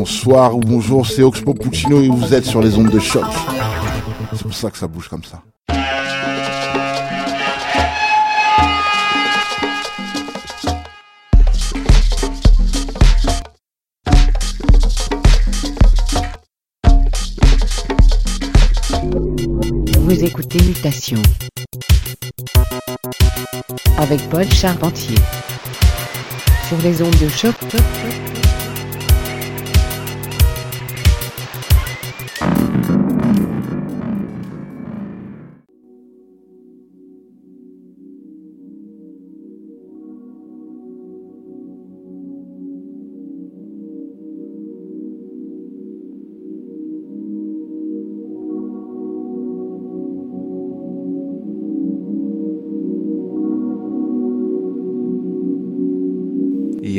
[0.00, 3.22] Bonsoir ou bonjour, c'est Oxpo Puccino et vous êtes sur les ondes de choc.
[4.32, 5.42] C'est pour ça que ça bouge comme ça.
[19.98, 21.20] Vous écoutez Mutation
[23.98, 25.18] avec Paul Charpentier
[26.68, 27.54] sur les ondes de choc.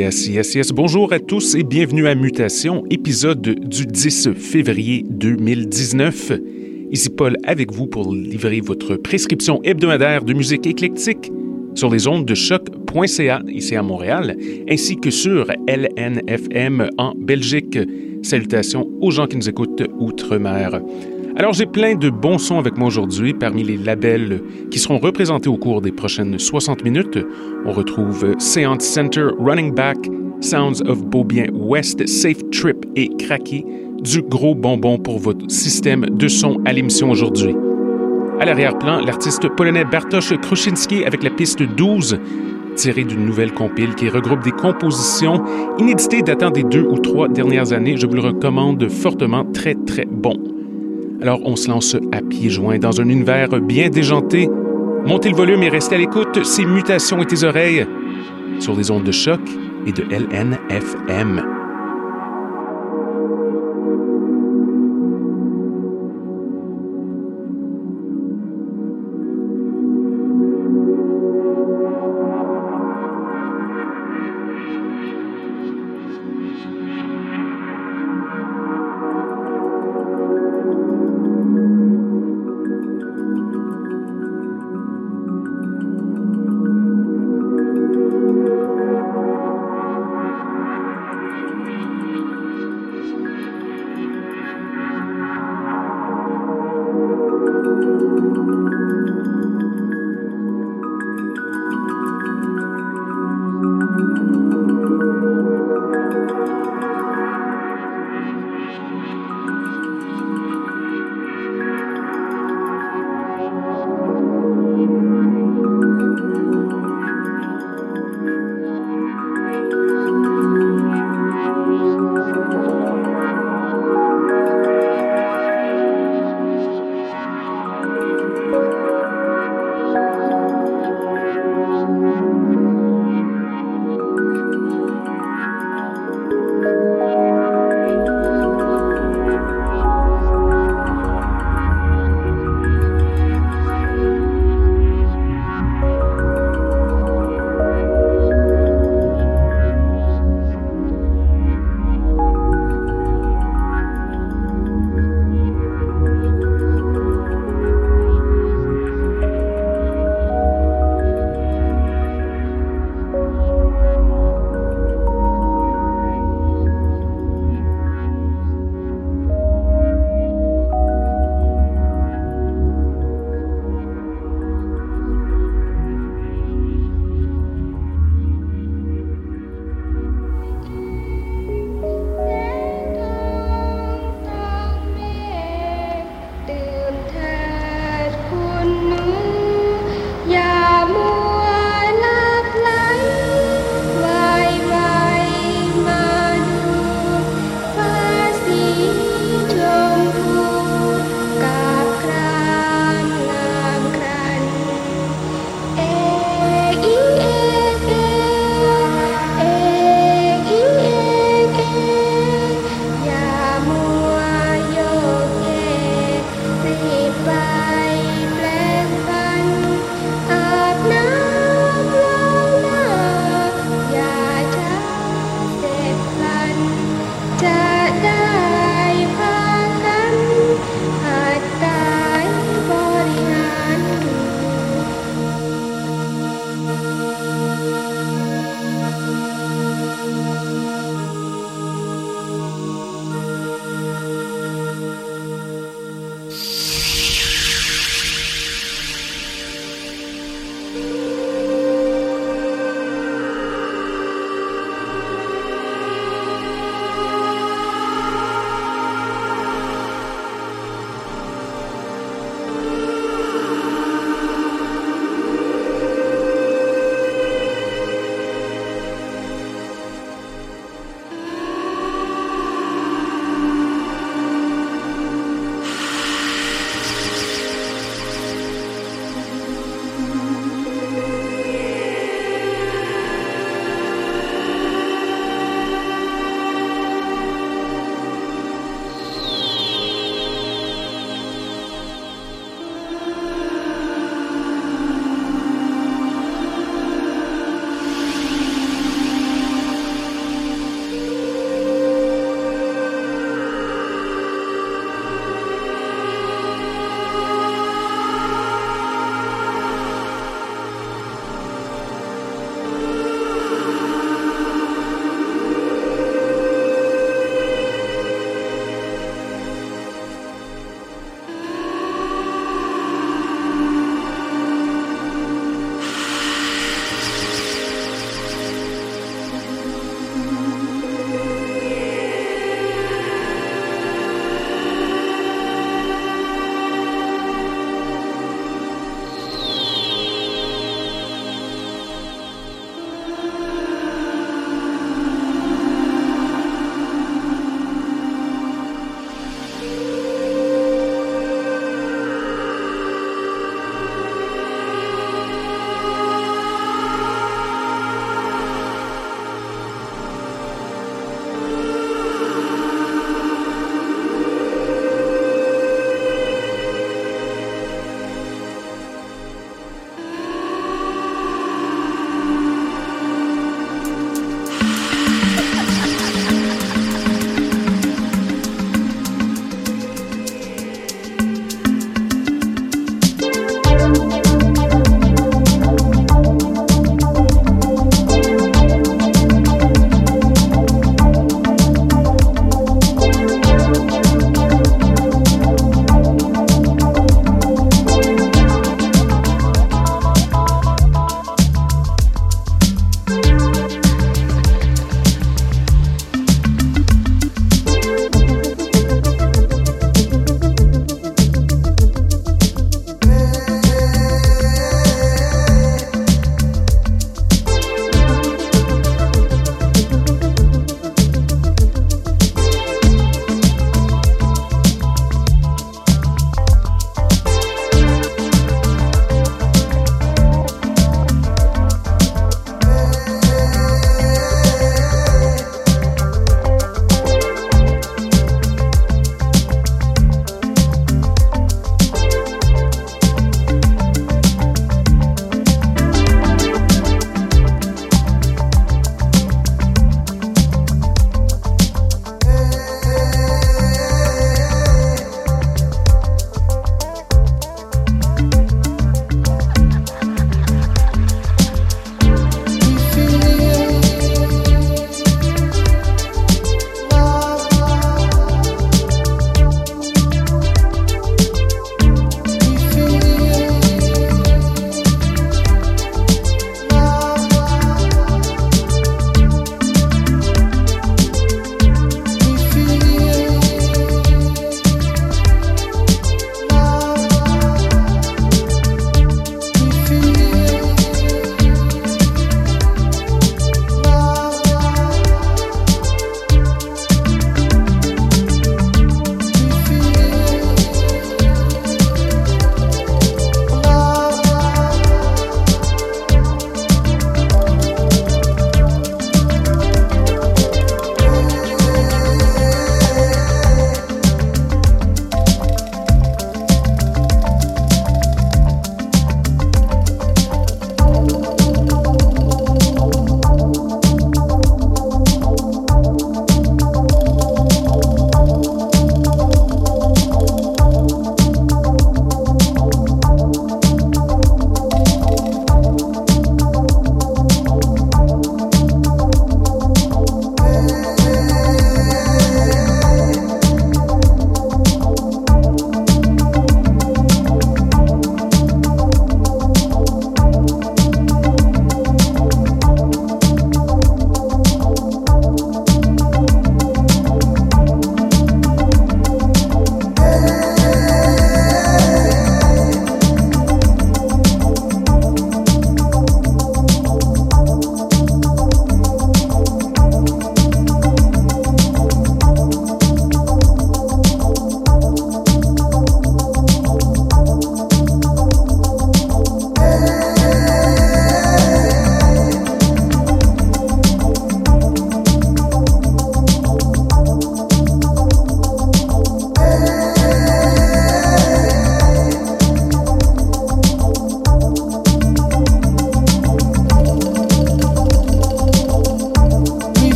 [0.00, 0.72] Yes, yes, yes.
[0.72, 6.32] Bonjour à tous et bienvenue à Mutation, épisode du 10 février 2019.
[6.90, 11.30] Ici Paul avec vous pour livrer votre prescription hebdomadaire de musique éclectique
[11.74, 14.38] sur les ondes de choc.ca ici à Montréal,
[14.70, 17.78] ainsi que sur LNFM en Belgique.
[18.22, 20.80] Salutations aux gens qui nous écoutent outre-mer.
[21.40, 25.48] Alors j'ai plein de bons sons avec moi aujourd'hui parmi les labels qui seront représentés
[25.48, 27.18] au cours des prochaines 60 minutes.
[27.64, 29.96] On retrouve Seance Center, Running Back,
[30.42, 33.64] Sounds of Beaubien West, Safe Trip et Cracky.
[34.02, 37.56] Du gros bonbon pour votre système de son à l'émission aujourd'hui.
[38.38, 42.18] À l'arrière-plan, l'artiste polonais Bartosz Kruszynski avec la piste 12,
[42.76, 45.42] tirée d'une nouvelle compile qui regroupe des compositions
[45.78, 47.96] inéditées datant des deux ou trois dernières années.
[47.96, 50.34] Je vous le recommande fortement, très très bon.
[51.22, 54.48] Alors on se lance à pieds joints dans un univers bien déjanté.
[55.06, 56.44] Montez le volume et restez à l'écoute.
[56.44, 57.86] Ces mutations et tes oreilles
[58.58, 59.40] sur les ondes de choc
[59.86, 61.59] et de LNFM.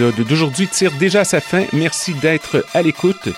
[0.00, 1.64] D'aujourd'hui tire déjà à sa fin.
[1.72, 3.28] Merci d'être à l'écoute.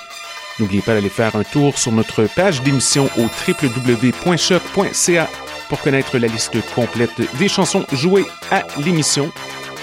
[0.59, 5.29] N'oubliez pas d'aller faire un tour sur notre page d'émission au www.choc.ca
[5.69, 9.33] pour connaître la liste complète des chansons jouées à l'émission.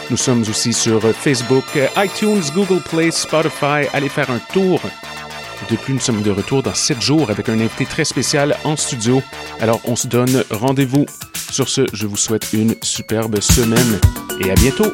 [0.09, 1.65] Nous sommes aussi sur Facebook,
[1.97, 3.87] iTunes, Google Play, Spotify.
[3.93, 4.81] Allez faire un tour.
[5.69, 8.75] De plus, nous sommes de retour dans 7 jours avec un invité très spécial en
[8.75, 9.21] studio.
[9.59, 11.05] Alors, on se donne rendez-vous.
[11.51, 13.99] Sur ce, je vous souhaite une superbe semaine
[14.39, 14.93] et à bientôt.